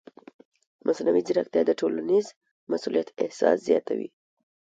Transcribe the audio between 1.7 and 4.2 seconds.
ټولنیز مسؤلیت احساس زیاتوي.